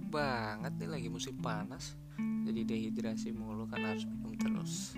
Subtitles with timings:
[0.00, 1.92] serak banget nih lagi musim panas.
[2.48, 4.96] Jadi dehidrasi mulu kan harus minum terus.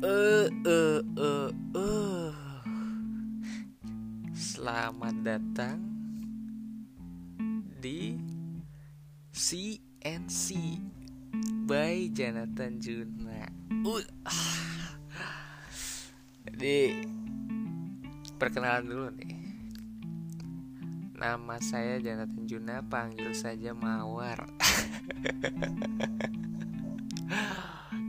[0.00, 2.32] Eh eh eh eh.
[4.32, 5.84] Selamat datang
[7.76, 8.16] di
[9.36, 10.46] CNC
[11.68, 13.44] by Jonathan Juna.
[13.84, 14.00] Uh.
[16.48, 17.04] jadi
[18.40, 19.35] perkenalan dulu nih
[21.16, 24.36] Nama saya Jonathan Juna, panggil saja Mawar.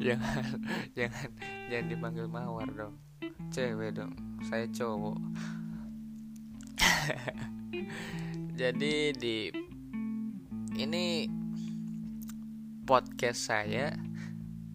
[0.04, 0.60] jangan,
[0.92, 1.30] jangan,
[1.72, 3.00] jangan dipanggil Mawar dong.
[3.48, 4.12] Cewek dong,
[4.44, 5.16] saya cowok.
[8.60, 9.56] Jadi di
[10.76, 11.32] ini
[12.84, 13.96] podcast saya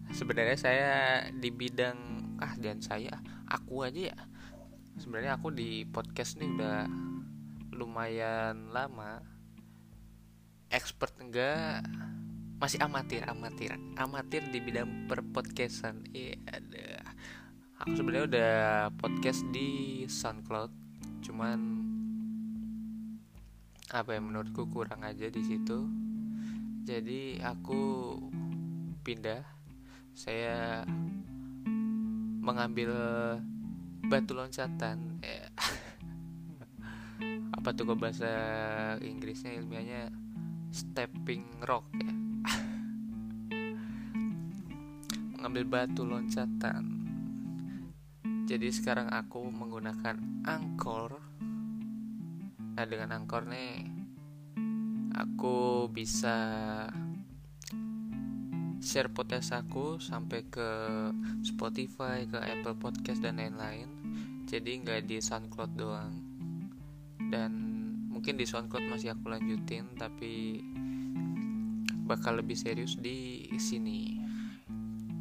[0.09, 0.91] sebenarnya saya
[1.37, 1.97] di bidang
[2.41, 3.13] ah dan saya
[3.45, 4.17] aku aja ya
[4.97, 6.85] sebenarnya aku di podcast ini udah
[7.73, 9.19] lumayan lama
[10.73, 11.85] expert enggak
[12.57, 16.05] masih amatir amatir amatir di bidang perpodcastan.
[16.15, 17.03] Iya ada
[17.83, 18.53] aku sebenarnya udah
[18.95, 20.71] podcast di SoundCloud
[21.27, 21.59] cuman
[23.93, 25.85] apa yang menurutku kurang aja di situ.
[26.87, 28.15] Jadi aku
[29.03, 29.43] pindah.
[30.13, 30.85] Saya
[32.43, 32.93] mengambil
[34.07, 35.47] batu loncatan ya
[37.63, 38.27] apa tuh bahasa
[38.99, 40.11] Inggrisnya ilmiahnya?
[40.67, 42.11] Stepping rock ya.
[45.31, 47.07] Mengambil batu loncatan.
[48.43, 51.23] Jadi sekarang aku menggunakan angkor.
[52.75, 53.87] Nah dengan angkor nih
[55.15, 56.35] aku bisa
[58.83, 60.67] share podcast aku sampai ke
[61.47, 63.87] Spotify, ke Apple Podcast dan lain-lain.
[64.51, 66.32] Jadi nggak di SoundCloud doang
[67.33, 67.49] dan
[68.13, 70.61] mungkin di SoundCloud masih aku lanjutin tapi
[72.05, 74.21] bakal lebih serius di sini.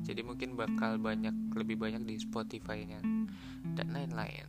[0.05, 3.01] Jadi mungkin bakal banyak lebih banyak di Spotify-nya
[3.73, 4.45] dan lain-lain.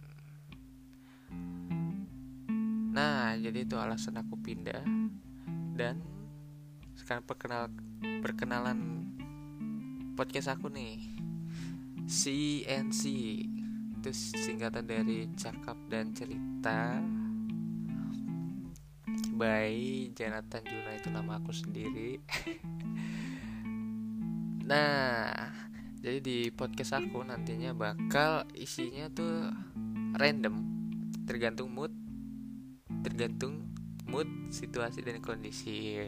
[2.91, 4.83] Nah jadi itu alasan aku pindah.
[5.73, 6.03] Dan
[6.99, 7.71] sekarang perkenal
[8.19, 9.07] perkenalan
[10.19, 10.99] podcast aku nih.
[12.03, 13.01] CNC
[14.03, 16.99] itu singkatan dari cakap dan cerita
[19.43, 19.75] by
[20.15, 22.23] Jonathan Juna itu nama aku sendiri.
[24.63, 25.51] Nah
[25.99, 29.51] jadi di podcast aku nantinya bakal isinya tuh
[30.15, 30.55] random.
[31.27, 31.91] Tergantung mood
[33.03, 33.67] tergantung
[34.07, 35.99] mood situasi dan kondisi.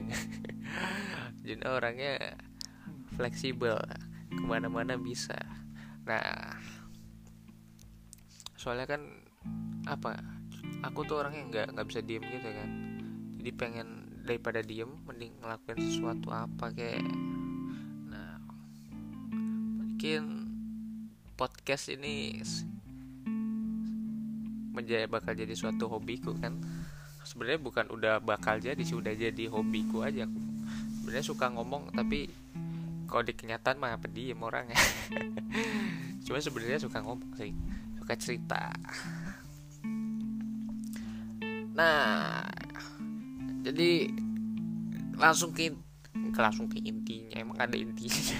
[1.44, 2.40] Jadi orangnya
[3.20, 3.76] fleksibel
[4.32, 5.36] ke mana-mana bisa.
[6.08, 6.56] Nah
[8.56, 9.04] soalnya kan
[9.92, 10.16] apa
[10.80, 12.95] aku tuh orangnya nggak nggak bisa diem gitu kan
[13.46, 17.06] jadi pengen daripada diem mending ngelakuin sesuatu apa kayak
[18.10, 18.42] nah
[19.78, 20.50] mungkin
[21.38, 22.42] podcast ini
[24.74, 26.58] menjadi bakal jadi suatu hobiku kan.
[27.22, 30.26] Sebenarnya bukan udah bakal jadi sih udah jadi hobiku aja.
[30.98, 32.26] Sebenarnya suka ngomong tapi
[33.06, 34.82] kalau di kenyataan mah apa diem orang ya
[36.26, 37.54] cuma sebenarnya suka ngomong sih
[38.02, 38.74] suka cerita.
[41.78, 42.65] Nah
[43.66, 44.14] jadi
[45.18, 45.74] langsung ke,
[46.14, 48.38] ke langsung ke intinya emang ada intinya.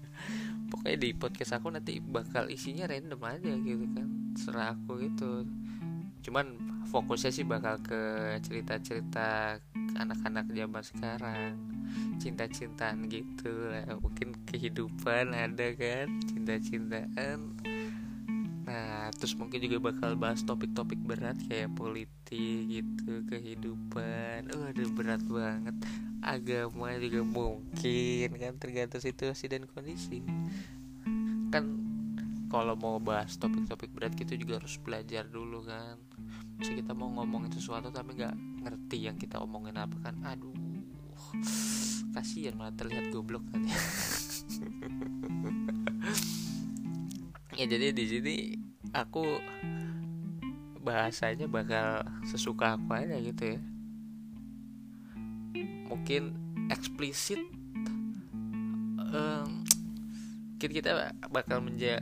[0.70, 4.08] Pokoknya di podcast aku nanti bakal isinya random aja gitu kan
[4.38, 5.44] serah aku gitu.
[6.22, 8.00] Cuman fokusnya sih bakal ke
[8.46, 9.58] cerita-cerita
[9.98, 11.52] anak-anak zaman sekarang.
[12.22, 17.58] Cinta-cintaan gitu lah mungkin kehidupan ada kan cinta-cintaan
[18.72, 24.48] Nah, terus mungkin juga bakal bahas topik-topik berat kayak politik gitu, kehidupan.
[24.48, 25.76] Oh, aduh berat banget.
[26.24, 30.24] Agama juga mungkin kan tergantung situasi dan kondisi.
[31.52, 31.84] Kan
[32.48, 36.00] kalau mau bahas topik-topik berat gitu juga harus belajar dulu kan.
[36.56, 40.16] Bisa kita mau ngomongin sesuatu tapi nggak ngerti yang kita omongin apa kan.
[40.24, 40.56] Aduh.
[42.16, 43.76] Kasihan malah terlihat goblok kan ya.
[47.60, 48.61] ya jadi di sini
[48.92, 49.40] aku
[50.84, 53.60] bahasanya bakal sesuka aku aja gitu ya.
[55.88, 56.36] Mungkin
[56.68, 57.40] eksplisit
[59.12, 59.64] um,
[60.58, 61.98] kita bakal menja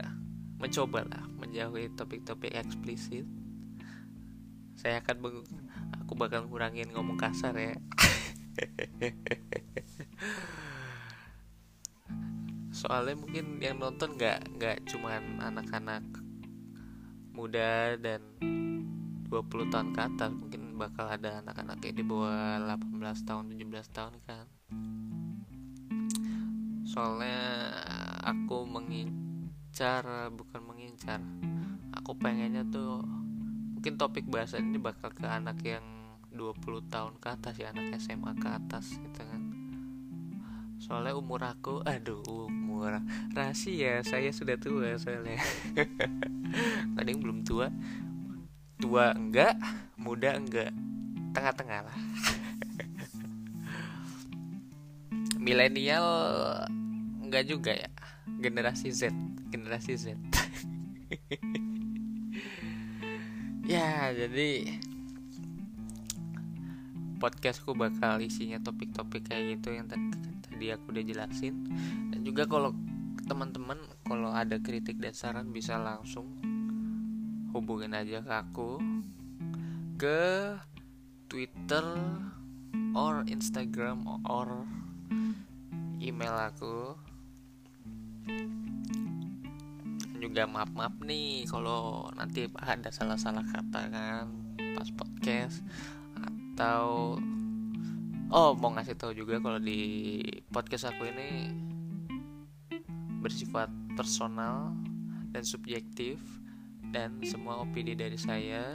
[0.61, 3.25] mencoba lah menjauhi topik-topik eksplisit.
[4.77, 5.17] Saya akan
[6.05, 7.73] aku bakal ngurangin ngomong kasar ya.
[12.81, 16.01] Soalnya mungkin yang nonton nggak nggak cuman anak-anak
[17.31, 18.21] muda dan
[19.31, 24.45] 20 tahun ke atas mungkin bakal ada anak-anak di bawah 18 tahun 17 tahun kan.
[26.83, 27.71] Soalnya
[28.27, 30.03] aku mengincar
[30.35, 31.23] bukan mengincar.
[31.95, 33.07] Aku pengennya tuh
[33.71, 35.83] mungkin topik bahasan ini bakal ke anak yang
[36.35, 39.41] 20 tahun ke atas ya anak SMA ke atas gitu kan.
[40.83, 42.99] Soalnya umur aku aduh umur.
[43.31, 45.39] Rahasia saya sudah tua soalnya
[46.95, 47.67] kadang belum tua.
[48.81, 49.55] Tua enggak
[49.99, 50.71] muda enggak.
[51.31, 51.97] Tengah-tengah lah.
[55.43, 56.07] Milenial
[57.23, 57.89] enggak juga ya.
[58.41, 59.13] Generasi Z
[59.51, 60.05] generasi Z.
[63.61, 64.67] Ya jadi
[67.23, 71.69] podcastku bakal isinya topik-topik kayak gitu yang tadi aku udah jelasin.
[72.11, 72.75] Dan juga kalau
[73.31, 76.35] teman-teman kalau ada kritik dan saran bisa langsung
[77.55, 78.75] hubungin aja ke aku
[79.95, 80.51] ke
[81.31, 81.79] Twitter
[82.91, 84.67] or Instagram or
[86.03, 86.99] email aku.
[90.19, 94.27] Juga maaf maaf nih kalau nanti ada salah-salah kata kan
[94.75, 95.63] pas podcast
[96.51, 97.15] atau
[98.27, 100.19] oh mau ngasih tahu juga kalau di
[100.51, 101.70] podcast aku ini
[103.21, 104.73] bersifat personal
[105.31, 106.19] dan subjektif
[106.91, 108.65] dan semua opini dari saya ya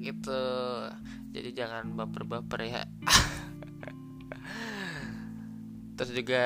[0.00, 0.42] gitu.
[1.30, 2.82] Jadi jangan baper-baper ya.
[6.00, 6.44] Terus juga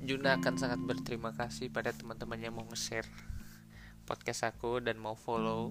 [0.00, 3.06] Juna akan sangat berterima kasih pada teman-teman yang mau nge-share
[4.02, 5.70] podcast aku dan mau follow.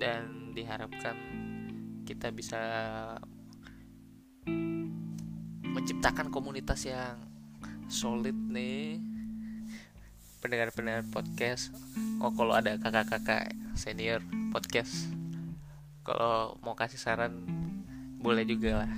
[0.00, 1.14] Dan diharapkan
[2.08, 2.60] kita bisa
[5.72, 7.18] menciptakan komunitas yang
[7.88, 9.00] solid nih.
[10.38, 11.74] Pendengar-pendengar podcast.
[12.22, 14.22] Oh kalau ada kakak-kakak senior
[14.54, 15.18] podcast
[16.08, 17.44] kalau mau kasih saran
[18.16, 18.92] boleh juga lah.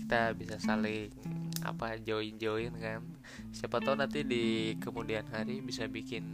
[0.00, 1.12] Kita bisa saling
[1.60, 3.04] apa join join kan.
[3.52, 6.24] Siapa tahu nanti di kemudian hari bisa bikin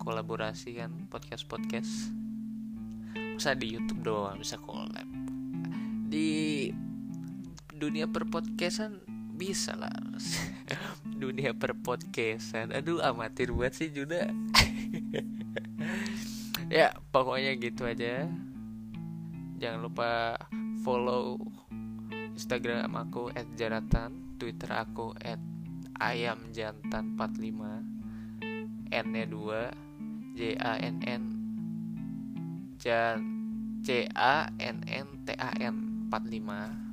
[0.00, 2.08] kolaborasi kan podcast podcast
[3.36, 5.04] masa di YouTube doang bisa collab?
[6.08, 6.72] Di
[7.82, 9.02] dunia perpodcastan
[9.34, 9.90] bisa lah.
[11.22, 12.70] Dunia perpodcastan.
[12.70, 14.30] Aduh amatir buat sih juga
[16.70, 18.30] ya pokoknya gitu aja.
[19.58, 20.38] Jangan lupa
[20.86, 21.42] follow
[22.38, 25.42] Instagram aku @jaratan Twitter aku at
[25.98, 31.22] ayam jantan 45 N nya 2 J A N N
[32.78, 36.91] C A N N T A N 45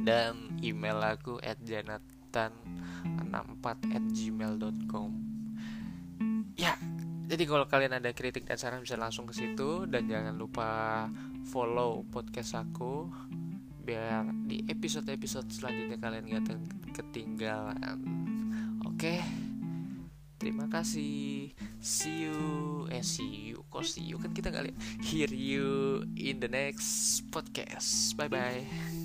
[0.00, 2.52] dan email aku at janatan
[3.04, 5.10] 64 at gmail.com
[6.56, 6.72] ya
[7.32, 9.88] jadi kalau kalian ada kritik dan saran bisa langsung ke situ.
[9.88, 11.08] Dan jangan lupa
[11.48, 13.08] follow podcast aku
[13.82, 16.60] biar di episode-episode selanjutnya kalian gak
[16.92, 17.98] ketinggalan.
[18.84, 19.24] Oke
[20.36, 21.54] terima kasih.
[21.78, 22.36] See you.
[22.90, 23.64] Eh see you.
[23.70, 24.20] Kok see you?
[24.20, 28.12] Kan kita kali hear you in the next podcast.
[28.18, 29.01] Bye bye